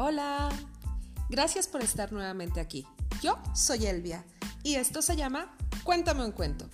[0.00, 0.48] Hola.
[1.28, 2.86] Gracias por estar nuevamente aquí.
[3.20, 4.24] Yo soy Elvia
[4.62, 6.70] y esto se llama Cuéntame un cuento.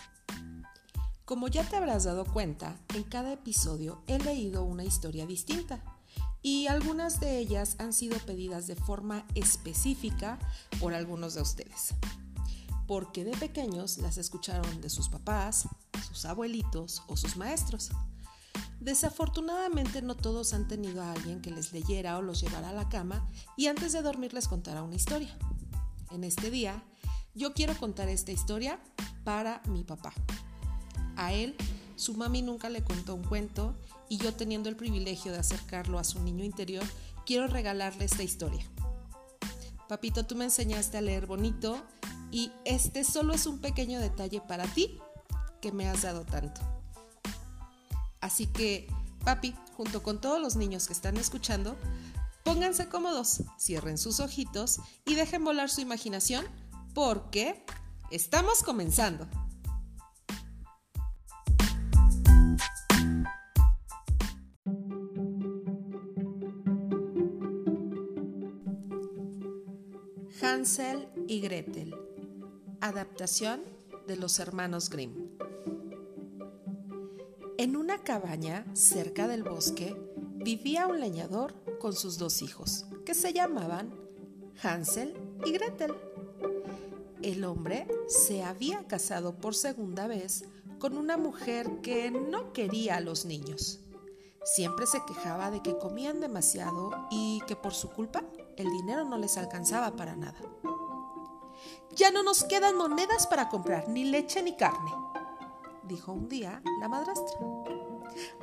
[1.24, 5.82] Como ya te habrás dado cuenta, en cada episodio he leído una historia distinta
[6.42, 10.38] y algunas de ellas han sido pedidas de forma específica
[10.78, 11.94] por algunos de ustedes.
[12.86, 15.66] Porque de pequeños las escucharon de sus papás,
[16.06, 17.90] sus abuelitos o sus maestros.
[18.84, 22.90] Desafortunadamente no todos han tenido a alguien que les leyera o los llevara a la
[22.90, 25.34] cama y antes de dormir les contara una historia.
[26.10, 26.84] En este día,
[27.34, 28.78] yo quiero contar esta historia
[29.24, 30.12] para mi papá.
[31.16, 31.56] A él,
[31.96, 33.74] su mami nunca le contó un cuento
[34.10, 36.84] y yo teniendo el privilegio de acercarlo a su niño interior,
[37.24, 38.66] quiero regalarle esta historia.
[39.88, 41.82] Papito, tú me enseñaste a leer bonito
[42.30, 44.98] y este solo es un pequeño detalle para ti
[45.62, 46.60] que me has dado tanto.
[48.24, 48.88] Así que,
[49.22, 51.76] papi, junto con todos los niños que están escuchando,
[52.42, 56.46] pónganse cómodos, cierren sus ojitos y dejen volar su imaginación
[56.94, 57.62] porque
[58.10, 59.28] estamos comenzando.
[70.40, 71.94] Hansel y Gretel.
[72.80, 73.60] Adaptación
[74.06, 75.23] de los hermanos Grimm.
[77.64, 79.96] En una cabaña cerca del bosque
[80.34, 83.90] vivía un leñador con sus dos hijos, que se llamaban
[84.62, 85.94] Hansel y Gretel.
[87.22, 90.44] El hombre se había casado por segunda vez
[90.78, 93.80] con una mujer que no quería a los niños.
[94.44, 98.24] Siempre se quejaba de que comían demasiado y que por su culpa
[98.58, 100.38] el dinero no les alcanzaba para nada.
[101.96, 104.90] Ya no nos quedan monedas para comprar ni leche ni carne,
[105.86, 107.38] dijo un día la madrastra.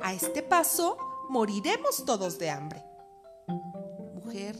[0.02, 0.96] A este paso
[1.28, 2.84] moriremos todos de hambre.
[4.14, 4.56] Mujer,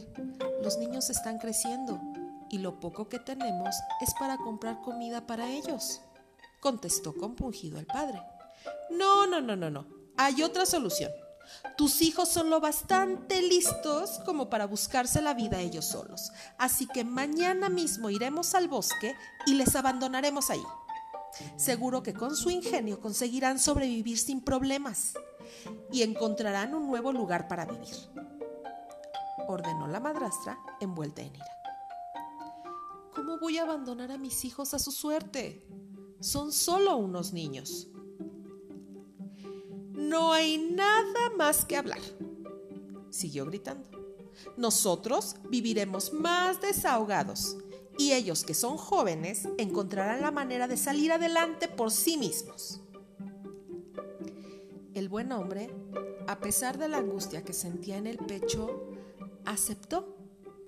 [0.61, 1.99] los niños están creciendo
[2.49, 6.01] y lo poco que tenemos es para comprar comida para ellos,
[6.59, 8.21] contestó compungido el padre.
[8.91, 9.87] No, no, no, no, no.
[10.17, 11.11] Hay otra solución.
[11.77, 16.31] Tus hijos son lo bastante listos como para buscarse la vida ellos solos.
[16.57, 20.63] Así que mañana mismo iremos al bosque y les abandonaremos ahí.
[21.55, 25.13] Seguro que con su ingenio conseguirán sobrevivir sin problemas
[25.91, 27.95] y encontrarán un nuevo lugar para vivir,
[29.47, 31.45] ordenó la madrastra envuelta en ira.
[33.15, 35.65] ¿Cómo voy a abandonar a mis hijos a su suerte?
[36.19, 37.87] Son solo unos niños.
[39.91, 42.01] No hay nada más que hablar,
[43.09, 43.89] siguió gritando.
[44.57, 47.57] Nosotros viviremos más desahogados
[47.97, 52.81] y ellos que son jóvenes encontrarán la manera de salir adelante por sí mismos.
[54.93, 55.69] El buen hombre,
[56.27, 58.89] a pesar de la angustia que sentía en el pecho,
[59.45, 60.15] aceptó,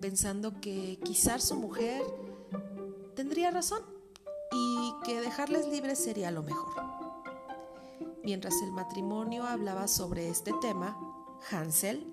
[0.02, 2.04] pensando que quizás su mujer
[3.16, 3.82] tendría razón
[4.52, 6.74] y que dejarles libres sería lo mejor.
[8.24, 10.98] Mientras el matrimonio hablaba sobre este tema,
[11.52, 12.12] Hansel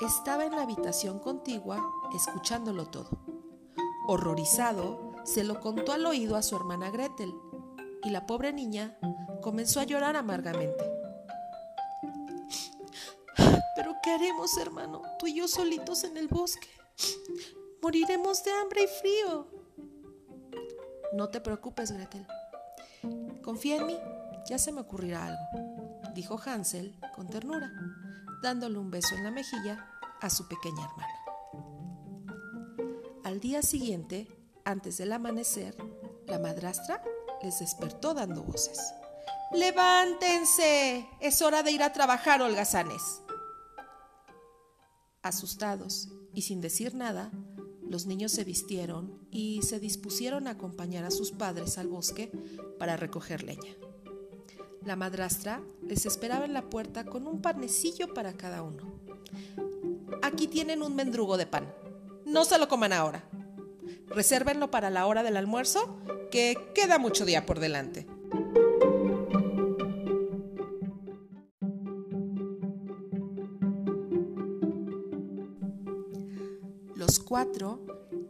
[0.00, 1.78] estaba en la habitación contigua
[2.14, 3.31] escuchándolo todo.
[4.06, 7.32] Horrorizado, se lo contó al oído a su hermana Gretel
[8.04, 8.98] y la pobre niña
[9.40, 10.84] comenzó a llorar amargamente.
[13.76, 15.02] ¿Pero qué haremos, hermano?
[15.18, 16.68] Tú y yo solitos en el bosque.
[17.82, 19.46] Moriremos de hambre y frío.
[21.12, 22.26] No te preocupes, Gretel.
[23.42, 23.98] Confía en mí,
[24.46, 27.72] ya se me ocurrirá algo, dijo Hansel con ternura,
[28.42, 29.88] dándole un beso en la mejilla
[30.20, 31.11] a su pequeña hermana.
[33.32, 34.28] Al día siguiente,
[34.62, 35.74] antes del amanecer,
[36.26, 37.02] la madrastra
[37.42, 38.78] les despertó dando voces.
[39.54, 41.08] ¡Levántense!
[41.18, 43.22] Es hora de ir a trabajar, holgazanes.
[45.22, 47.30] Asustados y sin decir nada,
[47.88, 52.30] los niños se vistieron y se dispusieron a acompañar a sus padres al bosque
[52.78, 53.74] para recoger leña.
[54.84, 58.92] La madrastra les esperaba en la puerta con un panecillo para cada uno.
[60.20, 61.72] Aquí tienen un mendrugo de pan,
[62.32, 63.24] no se lo coman ahora.
[64.08, 65.98] Resérvenlo para la hora del almuerzo,
[66.30, 68.06] que queda mucho día por delante.
[76.96, 77.84] Los cuatro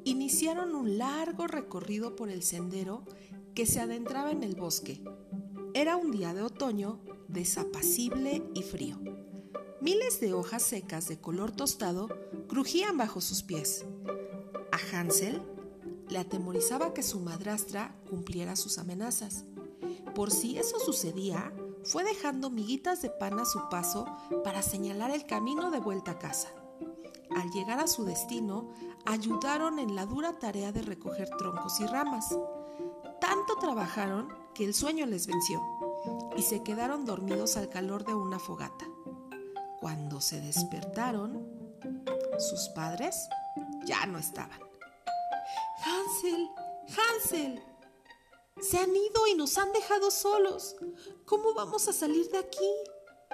[0.04, 3.04] iniciaron un largo recorrido por el sendero
[3.54, 5.00] que se adentraba en el bosque.
[5.74, 8.98] Era un día de otoño desapacible y frío.
[9.80, 12.08] Miles de hojas secas de color tostado
[12.48, 13.84] crujían bajo sus pies.
[14.92, 15.42] Hansel
[16.08, 19.44] le atemorizaba que su madrastra cumpliera sus amenazas.
[20.14, 21.52] Por si eso sucedía,
[21.84, 24.06] fue dejando miguitas de pan a su paso
[24.44, 26.48] para señalar el camino de vuelta a casa.
[27.34, 28.68] al llegar a su destino,
[29.06, 32.36] ayudaron en la dura tarea de recoger troncos y ramas.
[33.22, 35.62] Tanto trabajaron que el sueño les venció
[36.36, 38.86] y se quedaron dormidos al calor de una fogata.
[39.80, 41.48] Cuando se despertaron,
[42.38, 43.16] sus padres
[43.86, 44.71] ya no estaban.
[45.92, 46.50] Hansel,
[46.88, 47.62] Hansel,
[48.60, 50.76] se han ido y nos han dejado solos.
[51.26, 52.70] ¿Cómo vamos a salir de aquí?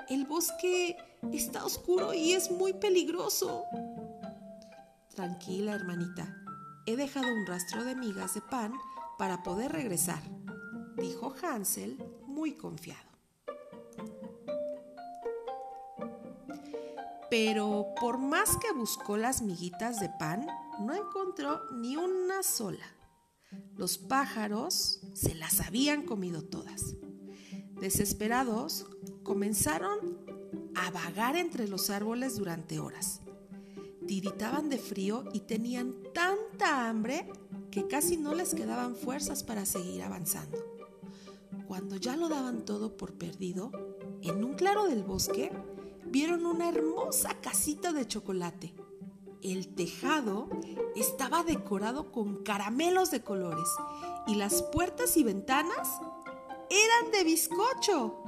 [0.09, 0.97] El bosque
[1.33, 3.65] está oscuro y es muy peligroso.
[5.15, 6.35] Tranquila, hermanita.
[6.87, 8.73] He dejado un rastro de migas de pan
[9.19, 10.23] para poder regresar,
[10.97, 11.97] dijo Hansel
[12.27, 13.08] muy confiado.
[17.31, 20.47] Pero por más que buscó las miguitas de pan,
[20.81, 22.87] no encontró ni una sola.
[23.77, 26.97] Los pájaros se las habían comido todas.
[27.81, 28.87] Desesperados,
[29.23, 30.19] comenzaron
[30.75, 33.21] a vagar entre los árboles durante horas.
[34.07, 37.31] Tiritaban de frío y tenían tanta hambre
[37.71, 40.59] que casi no les quedaban fuerzas para seguir avanzando.
[41.67, 43.71] Cuando ya lo daban todo por perdido,
[44.23, 45.53] en un claro del bosque
[46.11, 48.75] vieron una hermosa casita de chocolate.
[49.43, 50.49] El tejado
[50.97, 53.69] estaba decorado con caramelos de colores
[54.27, 56.01] y las puertas y ventanas
[56.71, 58.23] eran de bizcocho.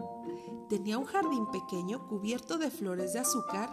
[0.69, 3.73] Tenía un jardín pequeño cubierto de flores de azúcar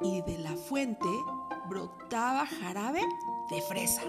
[0.00, 1.08] y de la fuente
[1.68, 3.02] brotaba jarabe
[3.50, 4.02] de fresa.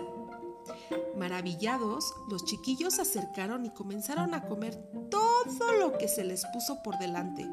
[1.18, 4.76] Maravillados, los chiquillos se acercaron y comenzaron a comer
[5.10, 7.50] todo lo que se les puso por delante.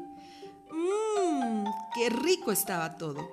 [1.97, 3.27] ¡Qué rico estaba todo!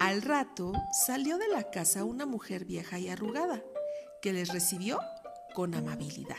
[0.00, 3.62] Al rato salió de la casa una mujer vieja y arrugada,
[4.20, 4.98] que les recibió
[5.54, 6.34] con amabilidad.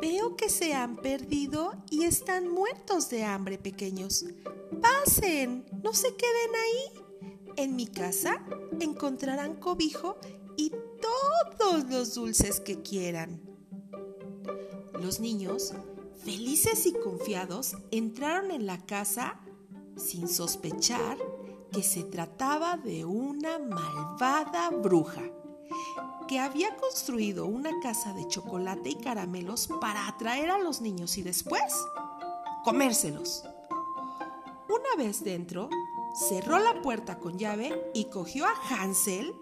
[0.00, 4.24] Veo que se han perdido y están muertos de hambre, pequeños.
[4.80, 7.02] Pasen, no se queden ahí.
[7.56, 8.46] En mi casa
[8.78, 10.16] encontrarán cobijo
[11.78, 13.40] los dulces que quieran.
[15.00, 15.72] Los niños,
[16.24, 19.40] felices y confiados, entraron en la casa
[19.96, 21.16] sin sospechar
[21.72, 25.22] que se trataba de una malvada bruja
[26.26, 31.22] que había construido una casa de chocolate y caramelos para atraer a los niños y
[31.22, 31.62] después
[32.64, 33.44] comérselos.
[34.68, 35.68] Una vez dentro,
[36.28, 39.34] cerró la puerta con llave y cogió a Hansel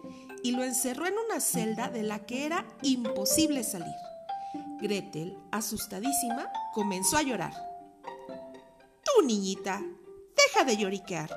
[0.43, 3.95] y lo encerró en una celda de la que era imposible salir.
[4.81, 7.53] Gretel, asustadísima, comenzó a llorar.
[9.05, 9.83] Tú, niñita,
[10.37, 11.31] deja de lloriquear.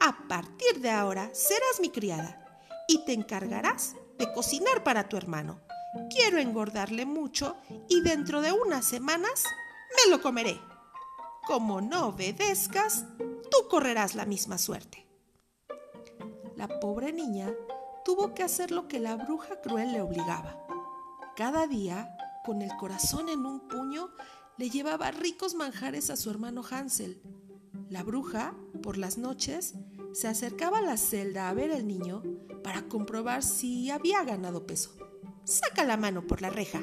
[0.00, 2.44] A partir de ahora serás mi criada
[2.86, 5.60] y te encargarás de cocinar para tu hermano.
[6.10, 7.56] Quiero engordarle mucho
[7.88, 9.44] y dentro de unas semanas
[9.96, 10.60] me lo comeré.
[11.46, 13.06] Como no obedezcas,
[13.50, 15.06] tú correrás la misma suerte.
[16.56, 17.52] La pobre niña
[18.08, 20.56] tuvo que hacer lo que la bruja cruel le obligaba.
[21.36, 22.08] Cada día,
[22.42, 24.08] con el corazón en un puño,
[24.56, 27.20] le llevaba ricos manjares a su hermano Hansel.
[27.90, 29.74] La bruja, por las noches,
[30.14, 32.22] se acercaba a la celda a ver al niño
[32.64, 34.96] para comprobar si había ganado peso.
[35.44, 36.82] Saca la mano por la reja,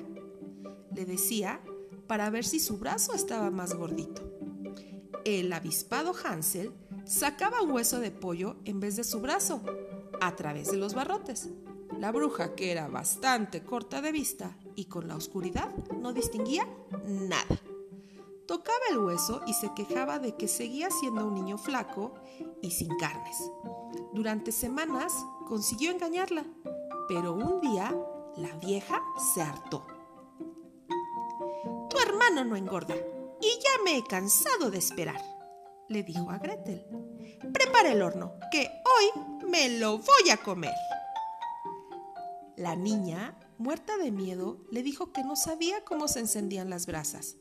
[0.93, 1.59] le decía
[2.05, 4.21] para ver si su brazo estaba más gordito.
[5.23, 6.71] El avispado Hansel
[7.03, 9.63] sacaba un hueso de pollo en vez de su brazo,
[10.27, 11.49] a través de los barrotes.
[11.99, 16.67] La bruja, que era bastante corta de vista y con la oscuridad, no distinguía
[17.05, 17.59] nada.
[18.47, 22.13] Tocaba el hueso y se quejaba de que seguía siendo un niño flaco
[22.61, 23.37] y sin carnes.
[24.13, 25.13] Durante semanas
[25.47, 26.45] consiguió engañarla,
[27.07, 27.95] pero un día
[28.37, 29.01] la vieja
[29.33, 29.85] se hartó.
[31.89, 32.95] Tu hermano no engorda
[33.41, 35.21] y ya me he cansado de esperar,
[35.87, 36.85] le dijo a Gretel.
[37.53, 40.73] Prepara el horno, que hoy me lo voy a comer.
[42.57, 47.37] La niña, muerta de miedo, le dijo que no sabía cómo se encendían las brasas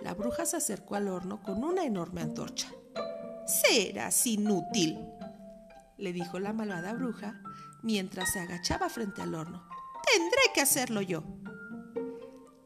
[0.00, 2.68] la bruja se acercó al horno con una enorme antorcha.
[3.46, 4.98] Serás inútil,
[5.98, 7.40] le dijo la malvada bruja
[7.82, 9.66] mientras se agachaba frente al horno.
[10.12, 11.22] Tendré que hacerlo yo.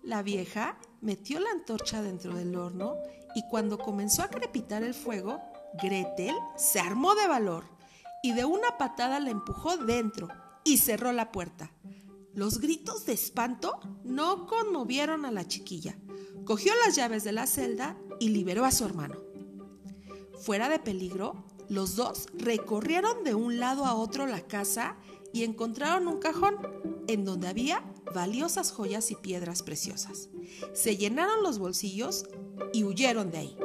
[0.02, 2.96] La vieja metió la antorcha dentro del horno
[3.34, 5.40] y cuando comenzó a crepitar el fuego,
[5.82, 7.64] Gretel se armó de valor
[8.22, 10.28] y de una patada la empujó dentro
[10.64, 11.70] y cerró la puerta.
[12.32, 15.96] Los gritos de espanto no conmovieron a la chiquilla
[16.44, 19.16] cogió las llaves de la celda y liberó a su hermano.
[20.40, 24.96] Fuera de peligro, los dos recorrieron de un lado a otro la casa
[25.32, 26.56] y encontraron un cajón
[27.08, 27.82] en donde había
[28.14, 30.28] valiosas joyas y piedras preciosas.
[30.74, 32.26] Se llenaron los bolsillos
[32.72, 33.56] y huyeron de ahí.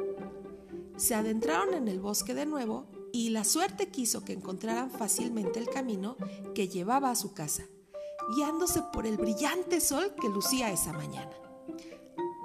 [1.00, 5.70] Se adentraron en el bosque de nuevo y la suerte quiso que encontraran fácilmente el
[5.70, 6.18] camino
[6.54, 7.64] que llevaba a su casa,
[8.36, 11.32] guiándose por el brillante sol que lucía esa mañana.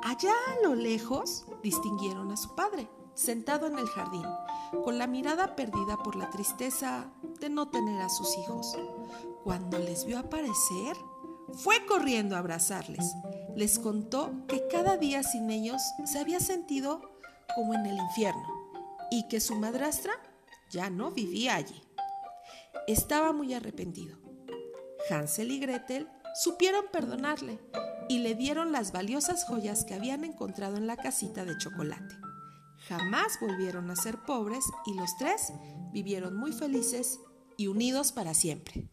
[0.04, 4.26] Allá a lo lejos distinguieron a su padre, sentado en el jardín,
[4.84, 8.78] con la mirada perdida por la tristeza de no tener a sus hijos.
[9.42, 10.96] Cuando les vio aparecer,
[11.54, 13.14] fue corriendo a abrazarles.
[13.56, 17.13] Les contó que cada día sin ellos se había sentido
[17.54, 18.46] como en el infierno
[19.10, 20.12] y que su madrastra
[20.70, 21.82] ya no vivía allí.
[22.86, 24.18] Estaba muy arrepentido.
[25.10, 27.60] Hansel y Gretel supieron perdonarle
[28.08, 32.16] y le dieron las valiosas joyas que habían encontrado en la casita de chocolate.
[32.88, 35.52] Jamás volvieron a ser pobres y los tres
[35.92, 37.20] vivieron muy felices
[37.56, 38.90] y unidos para siempre.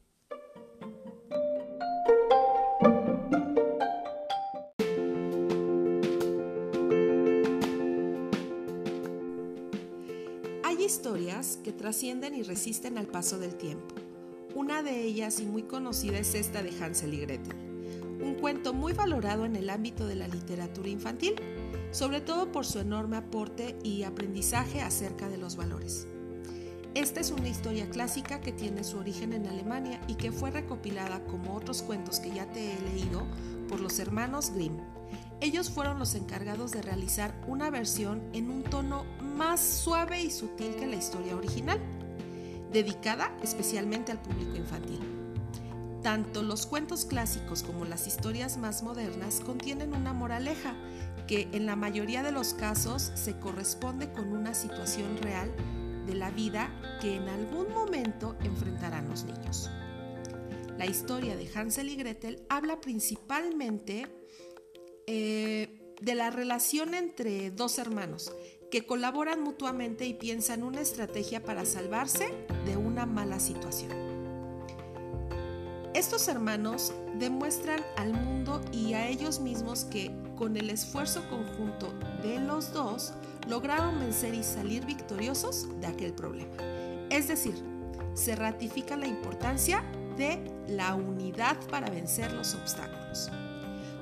[12.29, 13.95] Y resisten al paso del tiempo.
[14.53, 17.55] Una de ellas y muy conocida es esta de Hansel y Gretel,
[18.21, 21.33] un cuento muy valorado en el ámbito de la literatura infantil,
[21.91, 26.05] sobre todo por su enorme aporte y aprendizaje acerca de los valores.
[26.93, 31.23] Esta es una historia clásica que tiene su origen en Alemania y que fue recopilada
[31.25, 33.25] como otros cuentos que ya te he leído
[33.67, 34.77] por los hermanos Grimm.
[35.39, 39.05] Ellos fueron los encargados de realizar una versión en un tono
[39.37, 41.79] más suave y sutil que la historia original,
[42.71, 44.99] dedicada especialmente al público infantil.
[46.01, 50.75] Tanto los cuentos clásicos como las historias más modernas contienen una moraleja
[51.27, 55.53] que en la mayoría de los casos se corresponde con una situación real
[56.07, 59.69] de la vida que en algún momento enfrentarán los niños.
[60.77, 64.07] La historia de Hansel y Gretel habla principalmente
[65.05, 68.31] eh, de la relación entre dos hermanos
[68.71, 72.33] que colaboran mutuamente y piensan una estrategia para salvarse
[72.65, 73.91] de una mala situación.
[75.93, 82.39] Estos hermanos demuestran al mundo y a ellos mismos que con el esfuerzo conjunto de
[82.39, 83.13] los dos
[83.47, 86.55] lograron vencer y salir victoriosos de aquel problema.
[87.09, 87.53] Es decir,
[88.13, 89.83] se ratifica la importancia
[90.15, 93.29] de la unidad para vencer los obstáculos.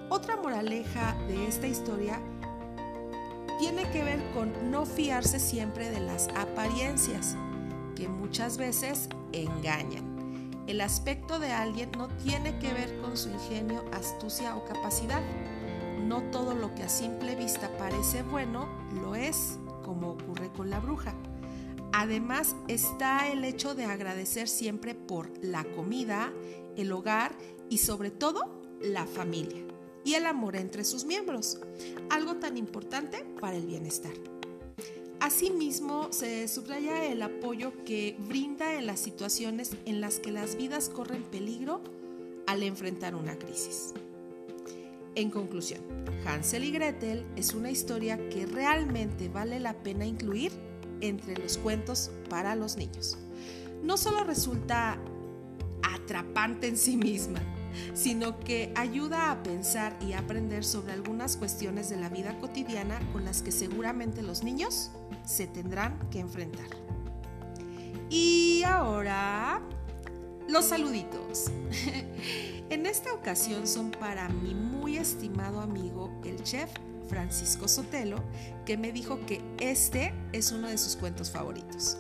[0.09, 2.21] Otra moraleja de esta historia
[3.59, 7.35] tiene que ver con no fiarse siempre de las apariencias,
[7.95, 10.63] que muchas veces engañan.
[10.65, 15.21] El aspecto de alguien no tiene que ver con su ingenio, astucia o capacidad.
[16.07, 18.69] No todo lo que a simple vista parece bueno
[19.01, 21.13] lo es, como ocurre con la bruja.
[21.91, 26.31] Además está el hecho de agradecer siempre por la comida,
[26.77, 27.33] el hogar
[27.69, 29.65] y sobre todo la familia
[30.03, 31.59] y el amor entre sus miembros,
[32.09, 34.13] algo tan importante para el bienestar.
[35.19, 40.87] Asimismo, se subraya el apoyo que brinda en las situaciones en las que las vidas
[40.87, 41.81] corren peligro
[42.47, 43.93] al enfrentar una crisis.
[45.15, 45.81] En conclusión,
[46.25, 50.53] Hansel y Gretel es una historia que realmente vale la pena incluir
[51.01, 53.17] entre los cuentos para los niños.
[53.83, 54.97] No solo resulta
[55.83, 57.41] atrapante en sí misma,
[57.93, 63.25] sino que ayuda a pensar y aprender sobre algunas cuestiones de la vida cotidiana con
[63.25, 64.91] las que seguramente los niños
[65.25, 66.67] se tendrán que enfrentar.
[68.09, 69.61] Y ahora,
[70.47, 71.51] los saluditos.
[72.69, 76.71] en esta ocasión son para mi muy estimado amigo, el chef
[77.07, 78.17] Francisco Sotelo,
[78.65, 81.97] que me dijo que este es uno de sus cuentos favoritos.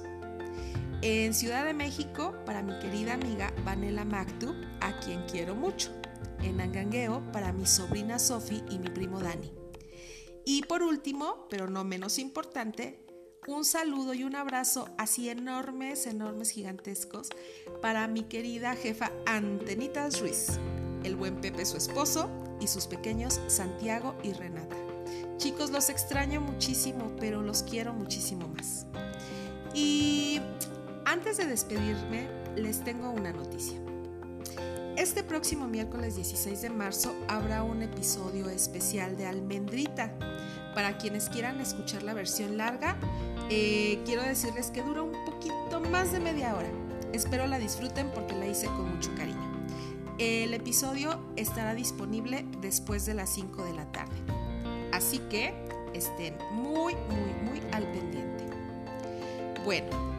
[1.01, 5.93] En Ciudad de México, para mi querida amiga Vanela Mactu, a quien quiero mucho.
[6.43, 9.53] En Angangueo, para mi sobrina Sofi y mi primo Dani.
[10.43, 13.05] Y por último, pero no menos importante,
[13.47, 17.29] un saludo y un abrazo así enormes, enormes, gigantescos
[17.81, 20.59] para mi querida jefa Antenitas Ruiz,
[21.05, 22.29] el buen Pepe su esposo
[22.59, 24.75] y sus pequeños Santiago y Renata.
[25.37, 28.85] Chicos, los extraño muchísimo, pero los quiero muchísimo más.
[29.73, 30.41] Y
[31.09, 33.79] antes de despedirme, les tengo una noticia.
[34.95, 40.13] Este próximo miércoles 16 de marzo habrá un episodio especial de Almendrita.
[40.75, 42.95] Para quienes quieran escuchar la versión larga,
[43.49, 46.69] eh, quiero decirles que dura un poquito más de media hora.
[47.11, 49.65] Espero la disfruten porque la hice con mucho cariño.
[50.19, 54.15] El episodio estará disponible después de las 5 de la tarde.
[54.91, 55.55] Así que
[55.95, 58.43] estén muy, muy, muy al pendiente.
[59.65, 60.18] Bueno,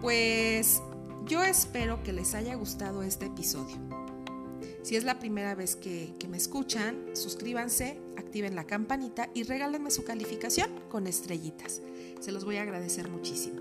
[0.00, 0.82] pues
[1.26, 3.76] yo espero que les haya gustado este episodio.
[4.82, 10.04] Si es la primera vez que, me escuchan, suscríbanse, activen la campanita y regálenme su
[10.04, 11.82] calificación con estrellitas.
[12.20, 13.60] Se los voy a agradecer muchísimo.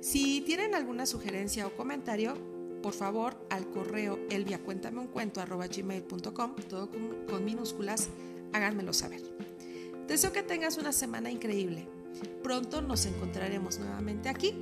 [0.00, 2.38] Si tienen alguna sugerencia o comentario,
[2.82, 8.08] por favor al correo elviacuéntameuncuento.com, todo con, con minúsculas,
[8.54, 9.20] háganmelo saber.
[10.08, 11.86] Deseo que tengas una semana increíble.
[12.42, 14.54] Pronto nos encontraremos nuevamente aquí,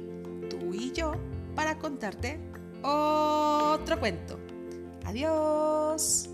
[0.52, 1.12] tú y yo,
[1.54, 2.38] para contarte
[2.82, 4.38] otro cuento.
[5.04, 6.31] Adiós.